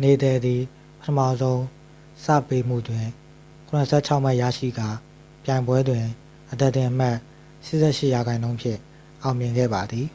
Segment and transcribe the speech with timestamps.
[0.00, 0.62] နေဒယ်သည်
[1.00, 1.60] ပထမဆုံး
[2.24, 3.06] ဆာ့ဗ်ပေးမှုတွင်
[3.68, 4.88] 76 မှတ်ရရှိကာ
[5.44, 6.04] ပြိုင်ပွဲတွင်
[6.50, 7.16] အသားတင်အမှတ်
[7.64, 8.80] 88% ဖြင့်
[9.22, 10.06] အောင်မြင်ခဲ့ပါသည်